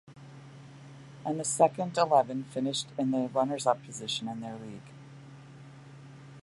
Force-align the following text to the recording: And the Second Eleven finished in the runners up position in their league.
And 1.23 1.39
the 1.39 1.43
Second 1.43 1.95
Eleven 1.95 2.45
finished 2.45 2.87
in 2.97 3.11
the 3.11 3.27
runners 3.29 3.67
up 3.67 3.83
position 3.85 4.27
in 4.29 4.39
their 4.41 4.57
league. 4.57 4.81